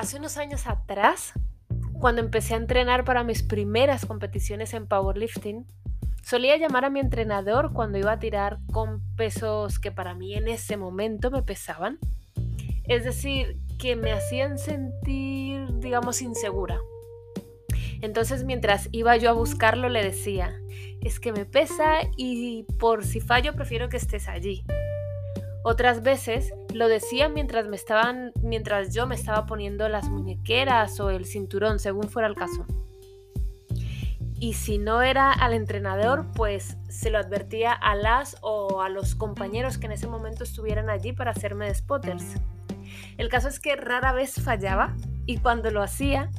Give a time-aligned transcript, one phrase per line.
[0.00, 1.34] Hace unos años atrás,
[1.98, 5.66] cuando empecé a entrenar para mis primeras competiciones en powerlifting,
[6.22, 10.48] solía llamar a mi entrenador cuando iba a tirar con pesos que para mí en
[10.48, 11.98] ese momento me pesaban.
[12.84, 16.80] Es decir, que me hacían sentir, digamos, insegura.
[18.00, 20.58] Entonces mientras iba yo a buscarlo le decía,
[21.02, 24.64] es que me pesa y por si fallo prefiero que estés allí.
[25.62, 31.10] Otras veces lo decía mientras me estaban mientras yo me estaba poniendo las muñequeras o
[31.10, 32.66] el cinturón, según fuera el caso.
[34.38, 39.14] Y si no era al entrenador, pues se lo advertía a las o a los
[39.14, 42.24] compañeros que en ese momento estuvieran allí para hacerme de spotters.
[43.18, 44.96] El caso es que rara vez fallaba
[45.26, 46.30] y cuando lo hacía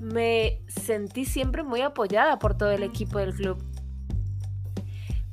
[0.00, 3.73] me sentí siempre muy apoyada por todo el equipo del club.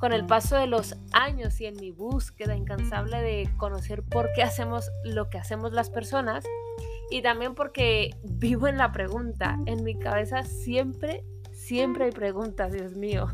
[0.02, 4.42] Con el paso de los años y en mi búsqueda incansable de conocer por qué
[4.42, 6.44] hacemos lo que hacemos las personas
[7.08, 12.96] y también porque vivo en la pregunta, en mi cabeza siempre, siempre hay preguntas, Dios
[12.96, 13.28] mío,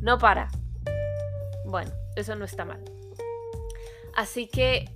[0.00, 0.48] no para.
[1.64, 2.82] Bueno, eso no está mal.
[4.16, 4.90] Así que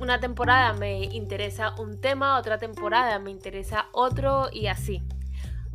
[0.00, 5.00] una temporada me interesa un tema, otra temporada me interesa otro y así.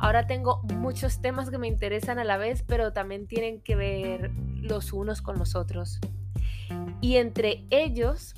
[0.00, 4.30] Ahora tengo muchos temas que me interesan a la vez, pero también tienen que ver
[4.56, 6.00] los unos con los otros.
[7.02, 8.34] Y entre ellos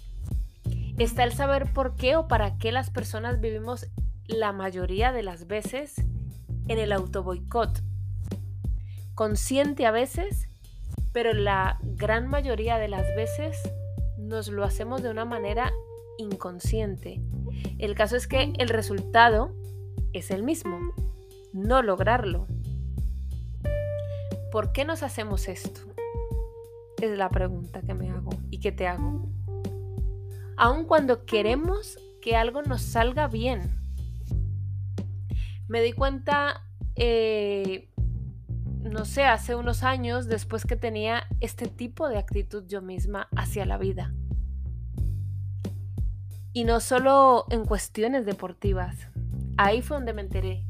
[0.98, 3.86] está el saber por qué o para qué las personas vivimos
[4.27, 5.94] la mayoría de las veces
[6.66, 7.80] en el autoboicot.
[9.14, 10.48] Consciente a veces,
[11.12, 13.56] pero la gran mayoría de las veces
[14.19, 15.70] nos lo hacemos de una manera
[16.19, 17.20] inconsciente.
[17.78, 19.54] El caso es que el resultado
[20.12, 20.92] es el mismo,
[21.53, 22.47] no lograrlo.
[24.50, 25.81] ¿Por qué nos hacemos esto?
[27.00, 29.28] Es la pregunta que me hago y que te hago.
[30.56, 33.62] Aun cuando queremos que algo nos salga bien.
[35.69, 37.88] Me di cuenta, eh,
[38.82, 43.65] no sé, hace unos años después que tenía este tipo de actitud yo misma hacia
[43.65, 44.15] la vida.
[46.53, 49.09] Y no solo en cuestiones deportivas.
[49.56, 50.65] Ahí fue donde me enteré.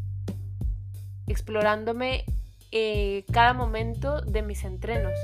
[1.26, 2.24] Explorándome
[2.70, 5.18] eh, cada momento de mis entrenos.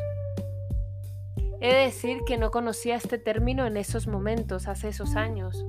[1.60, 5.64] He de decir que no conocía este término en esos momentos, hace esos años,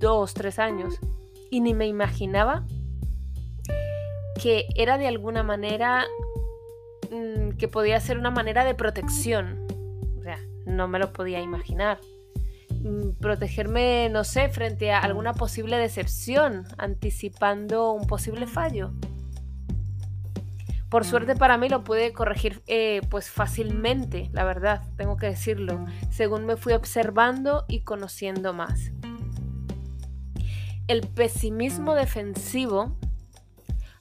[0.00, 0.98] dos, tres años,
[1.50, 2.64] y ni me imaginaba
[4.40, 6.06] que era de alguna manera,
[7.10, 9.66] mm, que podía ser una manera de protección.
[10.18, 12.00] O sea, no me lo podía imaginar.
[12.82, 18.92] Mm, protegerme, no sé, frente a alguna posible decepción, anticipando un posible fallo.
[20.90, 25.84] Por suerte para mí lo pude corregir eh, pues fácilmente, la verdad, tengo que decirlo,
[26.10, 28.90] según me fui observando y conociendo más.
[30.88, 32.96] El pesimismo defensivo,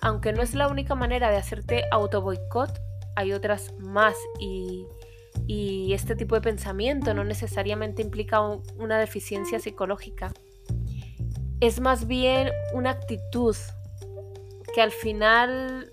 [0.01, 2.81] aunque no es la única manera de hacerte auto boicot,
[3.16, 4.85] hay otras más y
[5.47, 8.39] y este tipo de pensamiento no necesariamente implica
[8.77, 10.31] una deficiencia psicológica.
[11.59, 13.56] Es más bien una actitud
[14.75, 15.91] que al final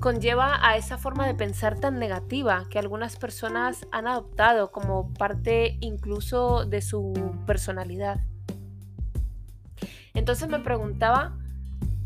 [0.00, 5.78] conlleva a esa forma de pensar tan negativa que algunas personas han adoptado como parte
[5.80, 7.12] incluso de su
[7.46, 8.20] personalidad.
[10.14, 11.36] Entonces me preguntaba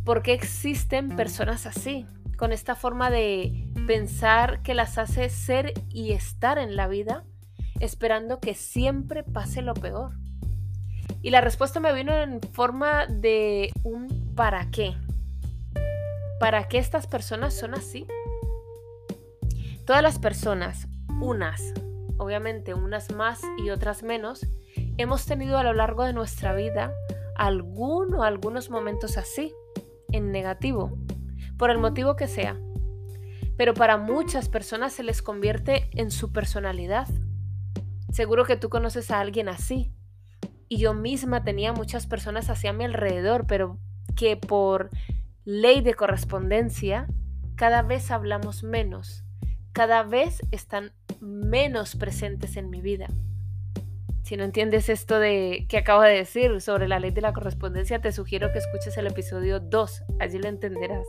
[0.04, 2.06] por qué existen personas así,
[2.36, 7.24] con esta forma de pensar que las hace ser y estar en la vida,
[7.80, 10.12] esperando que siempre pase lo peor.
[11.22, 14.96] Y la respuesta me vino en forma de un para qué.
[16.40, 18.06] ¿Para qué estas personas son así?
[19.84, 20.88] Todas las personas,
[21.20, 21.74] unas,
[22.16, 24.46] obviamente unas más y otras menos,
[24.96, 26.94] hemos tenido a lo largo de nuestra vida
[27.36, 29.52] algún o algunos momentos así,
[30.12, 30.96] en negativo,
[31.58, 32.58] por el motivo que sea.
[33.58, 37.06] Pero para muchas personas se les convierte en su personalidad.
[38.12, 39.92] Seguro que tú conoces a alguien así.
[40.70, 43.78] Y yo misma tenía muchas personas así a mi alrededor, pero
[44.16, 44.88] que por
[45.50, 47.08] ley de correspondencia
[47.56, 49.24] cada vez hablamos menos,
[49.72, 53.08] cada vez están menos presentes en mi vida.
[54.22, 58.00] Si no entiendes esto de que acabo de decir sobre la ley de la correspondencia,
[58.00, 61.06] te sugiero que escuches el episodio 2, allí lo entenderás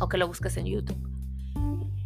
[0.00, 1.00] o que lo busques en YouTube.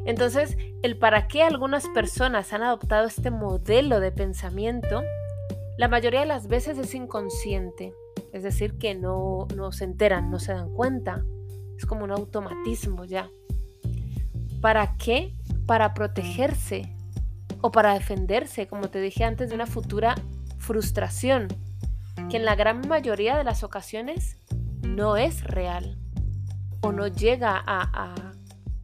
[0.04, 5.02] Entonces, el para qué algunas personas han adoptado este modelo de pensamiento,
[5.78, 7.94] la mayoría de las veces es inconsciente,
[8.34, 11.25] es decir, que no, no se enteran, no se dan cuenta,
[11.78, 13.31] es como un automatismo ya.
[14.60, 15.36] ¿Para qué?
[15.66, 16.92] Para protegerse
[17.60, 20.16] o para defenderse, como te dije antes, de una futura
[20.58, 21.46] frustración.
[22.28, 24.36] que en la gran mayoría de las ocasiones
[24.82, 25.96] no es real
[26.81, 28.32] o no llega a,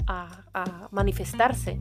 [0.06, 1.80] a manifestarse.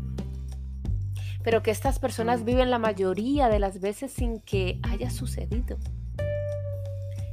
[1.43, 5.77] Pero que estas personas viven la mayoría de las veces sin que haya sucedido.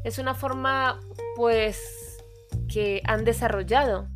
[0.07, 1.01] Es una forma,
[1.35, 2.23] pues,
[2.73, 4.07] que han desarrollado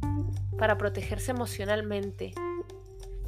[0.57, 2.33] para protegerse emocionalmente,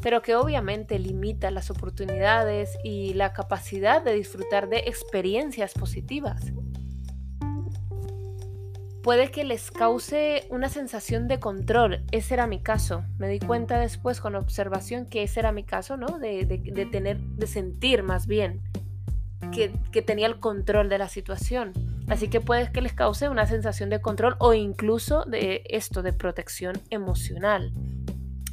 [0.00, 6.52] pero que obviamente limita las oportunidades y la capacidad de disfrutar de experiencias positivas.
[9.02, 12.04] Puede que les cause una sensación de control.
[12.12, 13.02] Ese era mi caso.
[13.18, 16.20] Me di cuenta después con observación que ese era mi caso, ¿no?
[16.20, 16.46] De,
[16.92, 18.62] tener, de sentir más bien
[19.50, 21.91] que, que tenía el control de la situación.
[22.12, 26.12] Así que puede que les cause una sensación de control o incluso de esto, de
[26.12, 27.72] protección emocional.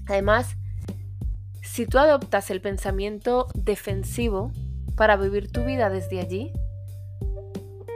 [0.07, 0.56] Además,
[1.61, 4.53] si tú adoptas el pensamiento defensivo
[4.95, 6.53] para vivir tu vida desde allí,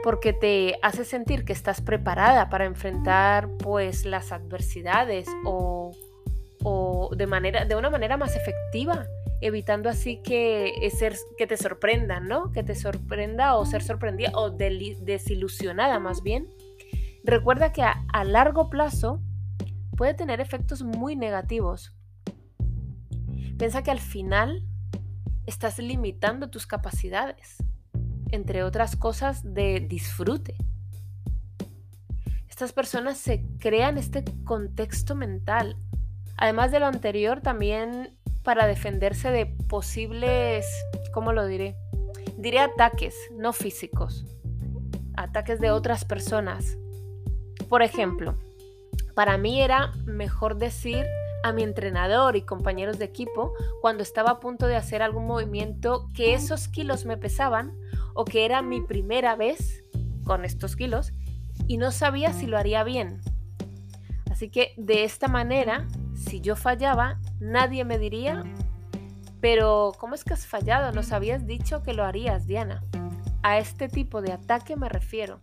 [0.02, 5.92] porque te hace sentir que estás preparada para enfrentar pues las adversidades o,
[6.62, 9.06] o de, manera, de una manera más efectiva
[9.44, 12.50] evitando así que, ser, que te sorprendan, ¿no?
[12.50, 16.48] Que te sorprenda o ser sorprendida o desilusionada más bien.
[17.24, 19.20] Recuerda que a largo plazo
[19.96, 21.94] puede tener efectos muy negativos.
[23.58, 24.64] Piensa que al final
[25.46, 27.58] estás limitando tus capacidades,
[28.30, 30.56] entre otras cosas de disfrute.
[32.48, 35.76] Estas personas se crean este contexto mental.
[36.36, 40.66] Además de lo anterior, también para defenderse de posibles,
[41.12, 41.76] ¿cómo lo diré?
[42.36, 44.24] Diré ataques, no físicos,
[45.16, 46.76] ataques de otras personas.
[47.68, 48.36] Por ejemplo,
[49.14, 51.06] para mí era mejor decir
[51.42, 56.10] a mi entrenador y compañeros de equipo cuando estaba a punto de hacer algún movimiento
[56.14, 57.76] que esos kilos me pesaban
[58.14, 59.84] o que era mi primera vez
[60.24, 61.12] con estos kilos
[61.66, 63.20] y no sabía si lo haría bien.
[64.30, 68.44] Así que de esta manera, si yo fallaba, nadie me diría,
[69.40, 70.92] pero ¿cómo es que has fallado?
[70.92, 72.82] Nos habías dicho que lo harías, Diana.
[73.42, 75.40] A este tipo de ataque me refiero.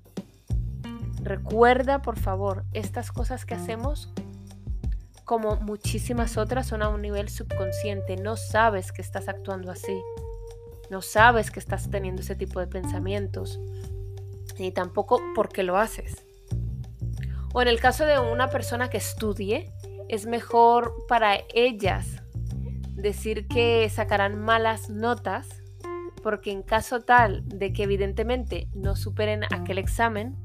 [1.21, 4.11] Recuerda, por favor, estas cosas que hacemos,
[5.23, 8.15] como muchísimas otras, son a un nivel subconsciente.
[8.17, 10.01] No sabes que estás actuando así.
[10.89, 13.59] No sabes que estás teniendo ese tipo de pensamientos.
[14.57, 16.25] Ni tampoco por qué lo haces.
[17.53, 19.71] O en el caso de una persona que estudie,
[20.11, 22.21] es mejor para ellas
[22.95, 25.47] decir que sacarán malas notas,
[26.21, 30.35] porque en caso tal de que evidentemente no superen aquel examen,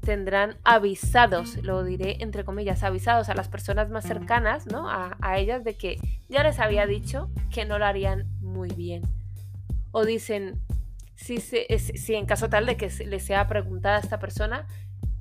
[0.00, 4.88] tendrán avisados, lo diré entre comillas, avisados a las personas más cercanas, ¿no?
[4.88, 5.98] A, ellas de que
[6.30, 9.02] ya les había dicho que no lo harían muy bien.
[9.92, 10.58] O dicen,
[11.16, 14.66] si, si en caso tal de que les sea preguntada a esta persona,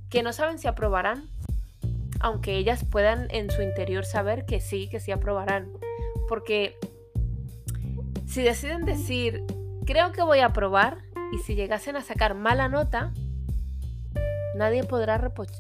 [0.10, 1.30] que no saben si aprobarán
[2.24, 5.70] aunque ellas puedan en su interior saber que sí, que sí aprobarán.
[6.30, 6.78] Porque
[8.26, 9.44] si deciden decir,
[9.86, 11.04] creo que voy a aprobar,
[11.34, 13.12] y si llegasen a sacar mala nota,
[14.56, 15.18] nadie podrá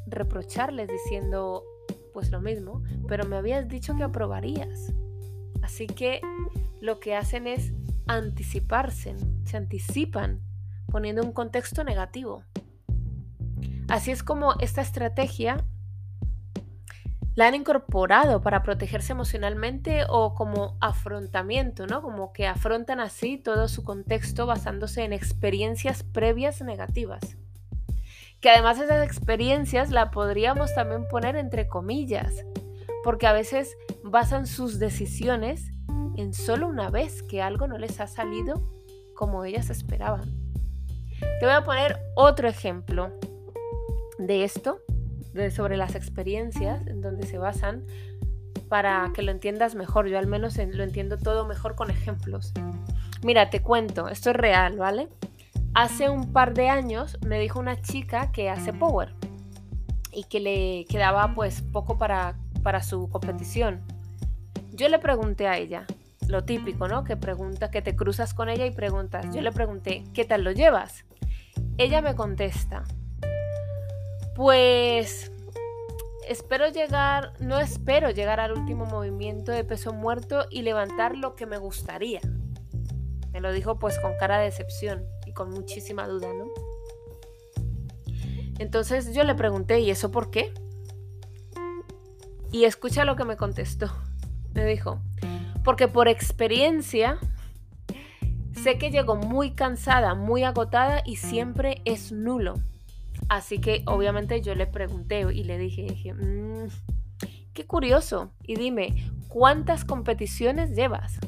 [0.07, 1.65] reprocharles diciendo,
[2.13, 4.94] pues lo mismo, pero me habías dicho que aprobarías.
[5.62, 6.21] Así que
[6.80, 7.74] lo que hacen es
[8.07, 10.39] anticiparse, se anticipan
[10.89, 12.43] poniendo un contexto negativo.
[13.89, 15.58] Así es como esta estrategia
[17.36, 22.02] la han incorporado para protegerse emocionalmente o como afrontamiento, ¿no?
[22.02, 27.22] Como que afrontan así todo su contexto basándose en experiencias previas negativas.
[28.40, 32.46] Que además esas experiencias la podríamos también poner entre comillas,
[33.04, 35.72] porque a veces basan sus decisiones
[36.18, 38.62] en solo una vez que algo no les ha salido
[39.16, 40.44] como ellas esperaban.
[41.40, 43.12] Te voy a poner otro ejemplo
[44.20, 44.80] de esto
[45.52, 47.86] sobre las experiencias en donde se basan
[48.70, 50.08] para que lo entiendas mejor.
[50.08, 52.54] Yo al menos lo entiendo todo mejor con ejemplos.
[53.24, 55.10] Mira, te cuento, esto es real, ¿vale?
[55.74, 59.13] Hace un par de años me dijo una chica que hace power
[60.12, 63.82] y que le quedaba pues poco para, para su competición.
[64.72, 65.86] Yo le pregunté a ella,
[66.28, 67.04] lo típico, ¿no?
[67.04, 69.34] Que pregunta, que te cruzas con ella y preguntas.
[69.34, 71.06] Yo le pregunté, ¿qué tal lo llevas?
[71.78, 72.84] Ella me contesta,
[74.36, 75.32] pues
[76.28, 81.46] espero llegar, no espero llegar al último movimiento de peso muerto y levantar lo que
[81.46, 82.22] me gustaría.
[83.32, 86.46] Me lo dijo pues con cara de decepción y con muchísima duda, ¿no?
[88.60, 90.54] Entonces yo le pregunté, ¿y eso por qué?
[92.52, 93.92] Y escucha lo que me contestó.
[94.54, 95.00] Me dijo,
[95.63, 97.20] porque por experiencia
[98.63, 102.56] Sé que llego muy cansada, muy agotada y siempre es nulo.
[103.30, 106.68] Así que obviamente yo le pregunté y le dije, dije mm,
[107.53, 108.32] qué curioso.
[108.44, 111.20] Y dime, ¿cuántas competiciones llevas?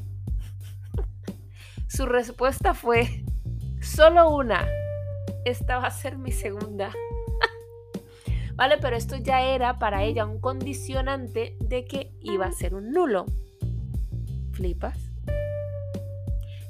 [1.88, 3.24] Su respuesta fue,
[3.82, 4.68] solo una.
[5.46, 6.92] Esta va a ser mi segunda.
[8.56, 8.78] ¿Vale?
[8.80, 13.26] Pero esto ya era para ella un condicionante de que iba a ser un nulo.
[14.54, 14.98] ¿Flipas?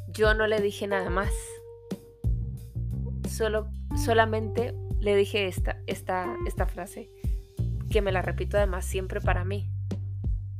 [0.09, 1.31] Yo no le dije nada más.
[3.29, 3.67] Solo,
[3.97, 4.73] solamente
[5.05, 7.11] le dije esta, esta, esta frase,
[7.91, 9.69] que me la repito además siempre para mí.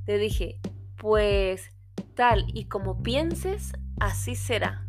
[0.05, 0.59] Le dije,
[0.97, 1.71] pues
[2.13, 4.87] tal y como pienses, así será.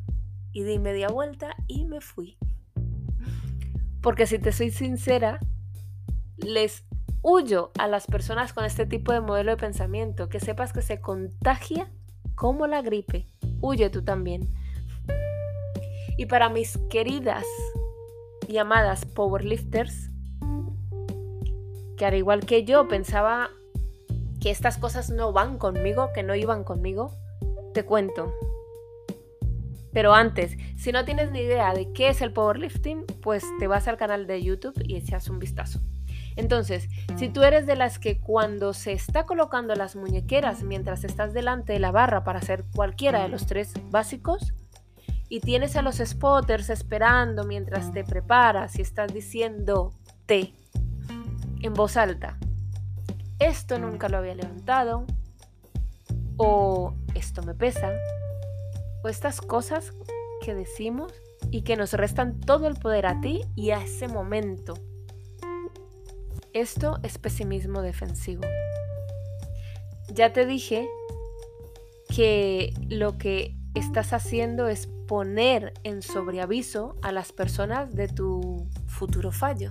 [0.52, 2.36] Y di media vuelta y me fui.
[4.02, 5.40] Porque si te soy sincera,
[6.36, 6.84] les
[7.22, 11.00] huyo a las personas con este tipo de modelo de pensamiento, que sepas que se
[11.00, 11.90] contagia
[12.34, 13.26] como la gripe.
[13.62, 14.52] Huye tú también.
[16.18, 17.46] Y para mis queridas
[18.48, 20.10] y amadas powerlifters,
[21.96, 23.50] que al igual que yo pensaba
[24.40, 27.12] que estas cosas no van conmigo, que no iban conmigo,
[27.74, 28.32] te cuento.
[29.92, 33.88] Pero antes, si no tienes ni idea de qué es el powerlifting, pues te vas
[33.88, 35.80] al canal de YouTube y echas un vistazo.
[36.36, 41.32] Entonces, si tú eres de las que cuando se está colocando las muñequeras mientras estás
[41.32, 44.52] delante de la barra para hacer cualquiera de los tres básicos,
[45.28, 49.92] y tienes a los spotters esperando mientras te preparas y estás diciendo
[50.26, 50.54] te
[51.62, 52.38] en voz alta,
[53.38, 55.04] esto nunca lo había levantado,
[56.36, 57.92] o esto me pesa,
[59.02, 59.92] o estas cosas
[60.42, 61.12] que decimos
[61.50, 64.74] y que nos restan todo el poder a ti y a ese momento.
[66.52, 68.42] Esto es pesimismo defensivo.
[70.08, 70.88] Ya te dije
[72.14, 79.32] que lo que estás haciendo es poner en sobreaviso a las personas de tu futuro
[79.32, 79.70] fallo.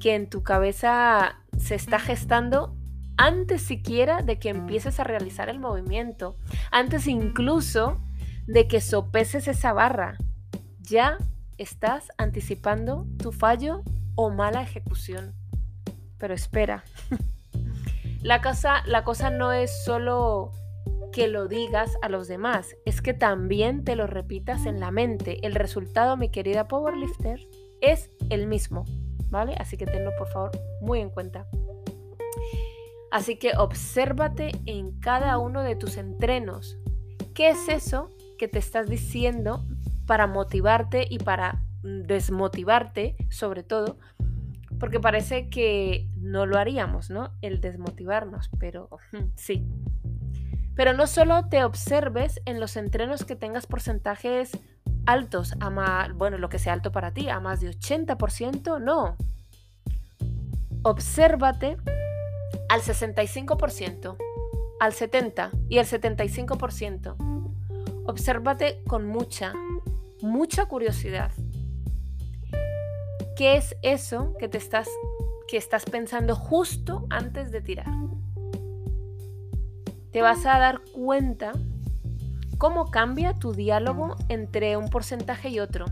[0.00, 2.76] Que en tu cabeza se está gestando
[3.16, 6.36] antes siquiera de que empieces a realizar el movimiento,
[6.70, 8.00] antes incluso
[8.46, 10.16] de que sopeses esa barra.
[10.80, 11.18] Ya
[11.58, 13.82] estás anticipando tu fallo
[14.14, 15.34] o mala ejecución.
[16.18, 16.84] Pero espera,
[18.22, 20.52] la cosa, la cosa no es solo
[21.14, 25.46] que lo digas a los demás, es que también te lo repitas en la mente.
[25.46, 27.48] El resultado, mi querida powerlifter,
[27.80, 28.84] es el mismo,
[29.30, 29.54] ¿vale?
[29.58, 31.46] Así que tenlo por favor muy en cuenta.
[33.12, 36.78] Así que obsérvate en cada uno de tus entrenos.
[37.32, 39.64] ¿Qué es eso que te estás diciendo
[40.06, 43.98] para motivarte y para desmotivarte, sobre todo?
[44.80, 47.36] Porque parece que no lo haríamos, ¿no?
[47.40, 48.88] El desmotivarnos, pero
[49.36, 49.64] sí.
[50.74, 54.52] Pero no solo te observes en los entrenos que tengas porcentajes
[55.06, 59.16] altos, a más, bueno, lo que sea alto para ti, a más de 80%, no.
[60.82, 61.76] Obsérvate
[62.68, 64.16] al 65%,
[64.80, 67.16] al 70% y al 75%.
[68.06, 69.54] Obsérvate con mucha,
[70.20, 71.30] mucha curiosidad.
[73.36, 74.88] ¿Qué es eso que te estás
[75.48, 77.86] que estás pensando justo antes de tirar?
[80.14, 81.50] Te vas a dar cuenta
[82.56, 85.86] cómo cambia tu diálogo entre un porcentaje y otro.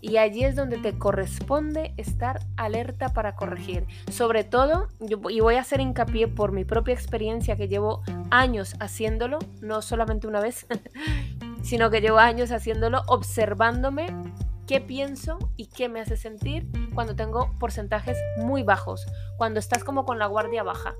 [0.00, 3.86] Y allí es donde te corresponde estar alerta para corregir.
[4.10, 9.38] Sobre todo, y voy a hacer hincapié por mi propia experiencia que llevo años haciéndolo,
[9.60, 10.66] no solamente una vez,
[11.62, 14.06] sino que llevo años haciéndolo, observándome
[14.66, 19.04] qué pienso y qué me hace sentir cuando tengo porcentajes muy bajos,
[19.36, 20.94] cuando estás como con la guardia baja.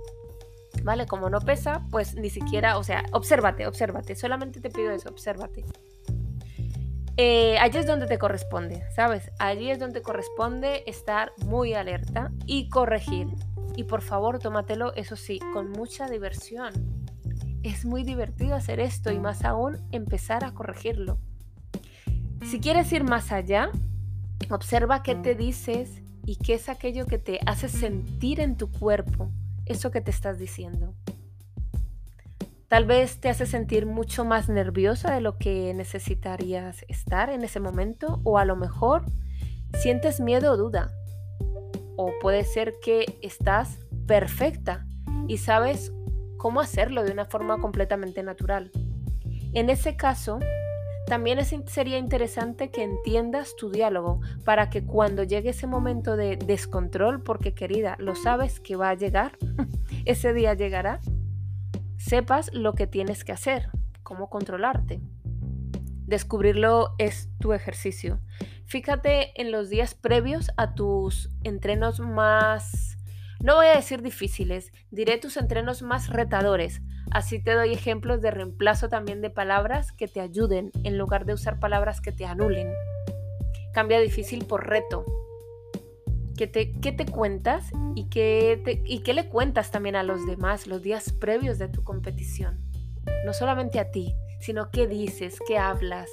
[0.83, 1.07] ¿Vale?
[1.07, 5.65] Como no pesa, pues ni siquiera, o sea, obsérvate, obsérvate, solamente te pido eso, obsérvate.
[7.21, 9.33] Eh, allí es donde te corresponde, ¿sabes?
[9.41, 13.27] Allí es donde corresponde estar muy alerta y corregir.
[13.75, 16.73] Y por favor, tómatelo, eso sí, con mucha diversión.
[17.65, 21.19] Es muy divertido hacer esto y más aún empezar a corregirlo.
[22.45, 23.71] Si quieres ir más allá,
[24.49, 29.33] observa qué te dices y qué es aquello que te hace sentir en tu cuerpo
[29.69, 30.95] eso que te estás diciendo.
[32.69, 37.61] Tal vez te hace sentir mucho más nerviosa de lo que necesitarías estar en ese
[37.61, 39.07] momento o a lo mejor
[39.81, 40.93] sientes miedo o duda.
[41.97, 44.87] O puede ser que estás perfecta
[45.27, 45.93] y sabes
[46.37, 48.71] cómo hacerlo de una forma completamente natural.
[49.55, 50.39] En ese caso,
[51.09, 57.23] también sería interesante que entiendas tu diálogo para que cuando llegue ese momento de descontrol,
[57.23, 59.39] porque querida, lo sabes que va a llegar,
[60.05, 61.01] ese día llegará,
[61.97, 63.71] sepas lo que tienes que hacer,
[64.03, 65.01] cómo controlarte.
[66.07, 68.21] Descubrirlo es tu ejercicio.
[68.67, 72.98] Fíjate en los días previos a tus entrenos más,
[73.41, 76.81] no voy a decir difíciles, diré tus entrenos más retadores.
[77.13, 81.35] Así te doy ejemplos de reemplazo también de palabras que te ayuden en lugar de
[81.35, 82.73] usar palabras que te anulen.
[83.73, 85.05] Cambia difícil por reto.
[86.37, 91.13] ¿Qué te, cuentas y qué, y qué le cuentas también a los demás los días
[91.13, 92.59] previos de tu competición?
[93.25, 96.09] No solamente a ti, sino qué dices, qué hablas,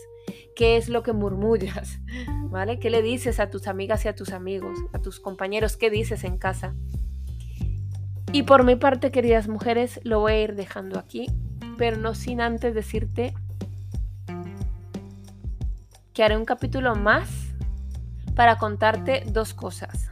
[0.56, 2.00] qué es lo que murmullas,
[2.50, 2.80] ¿vale?
[2.80, 5.78] ¿Qué le dices a tus amigas y a tus amigos, a tus compañeros?
[5.78, 6.76] ¿Qué dices en casa?
[8.36, 11.28] Y por mi parte, queridas mujeres, lo voy a ir dejando aquí,
[11.78, 13.34] pero no sin antes decirte
[16.14, 17.30] que haré un capítulo más
[18.36, 20.12] para contarte dos cosas.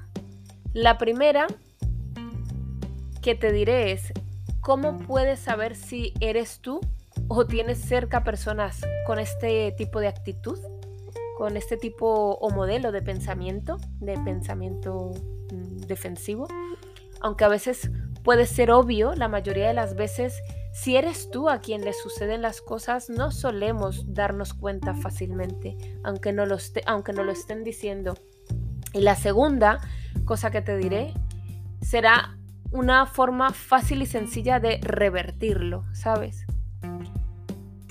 [0.72, 1.48] La primera
[3.22, 4.14] que te diré es
[4.62, 6.80] cómo puedes saber si eres tú
[7.28, 10.60] o tienes cerca personas con este tipo de actitud,
[11.38, 15.12] con este tipo o modelo de pensamiento, de pensamiento
[15.52, 16.48] mm, defensivo,
[17.20, 17.90] aunque a veces
[18.24, 20.42] puede ser obvio, la mayoría de las veces,
[20.74, 26.34] si eres tú a quien le suceden las cosas, no solemos darnos cuenta fácilmente, aunque
[26.34, 28.16] no lo, aunque no lo estén diciendo.
[28.94, 29.80] Y la segunda
[30.26, 31.14] cosa que te diré
[31.82, 32.38] será
[32.72, 36.46] una forma fácil y sencilla de revertirlo, ¿sabes?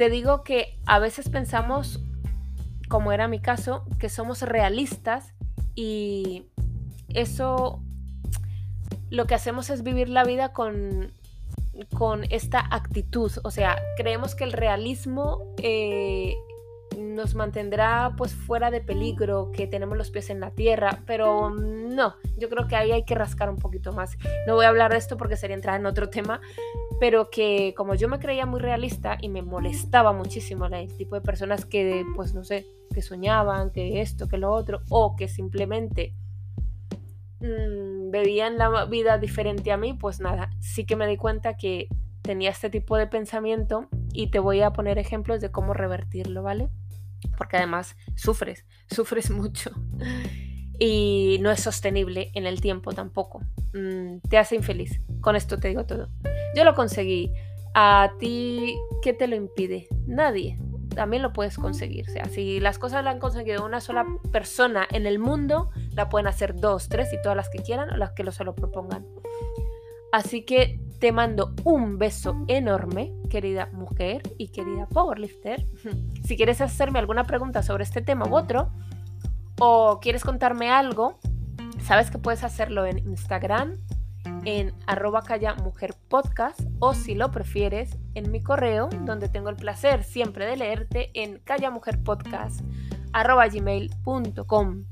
[0.02, 2.00] te digo que a veces pensamos,
[2.88, 5.32] como era mi caso, que somos realistas
[5.76, 6.46] y
[7.08, 7.84] eso
[9.12, 11.12] lo que hacemos es vivir la vida con,
[11.95, 13.31] con esta actitud.
[13.45, 16.35] O sea, creemos que el realismo eh,
[16.99, 22.14] nos mantendrá pues fuera de peligro, que tenemos los pies en la tierra, pero no,
[22.38, 24.16] yo creo que ahí hay que rascar un poquito más.
[24.47, 26.40] No voy a hablar de esto porque sería entrar en otro tema,
[26.99, 31.21] pero que como yo me creía muy realista y me molestaba muchísimo el tipo de
[31.21, 36.14] personas que pues no sé, que soñaban, que esto, que lo otro, o que simplemente
[37.42, 41.88] mmm, veían la vida diferente a mí, pues nada, sí que me di cuenta que
[42.22, 46.70] tenía este tipo de pensamiento y te voy a poner ejemplos de cómo revertirlo, ¿vale?
[47.37, 49.70] porque además sufres, sufres mucho
[50.78, 53.40] y no es sostenible en el tiempo tampoco.
[53.72, 55.00] Mm, te hace infeliz.
[55.20, 56.09] Con esto te digo todo.
[56.57, 57.33] Yo lo conseguí.
[57.74, 59.87] ¿A ti qué te lo impide?
[60.07, 60.59] Nadie.
[60.94, 62.09] También lo puedes conseguir.
[62.09, 66.09] O sea, si las cosas la han conseguido una sola persona en el mundo, la
[66.09, 68.55] pueden hacer dos, tres y todas las que quieran o las que lo se lo
[68.55, 69.07] propongan.
[70.12, 75.66] Así que te mando un beso enorme, querida mujer y querida powerlifter.
[76.24, 78.70] Si quieres hacerme alguna pregunta sobre este tema u otro,
[79.59, 81.18] o quieres contarme algo,
[81.81, 83.76] sabes que puedes hacerlo en Instagram,
[84.44, 89.57] en arroba calla mujer podcast, o si lo prefieres, en mi correo, donde tengo el
[89.57, 92.61] placer siempre de leerte en callamujerpodcast
[93.12, 94.85] arroba gmail.com.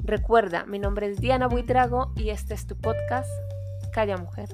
[0.00, 3.30] Recuerda, mi nombre es Diana Buitrago y este es tu podcast
[3.92, 4.48] Calla Mujer.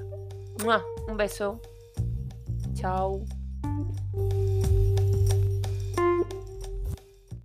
[1.07, 1.59] Un beso.
[2.73, 3.25] Chao.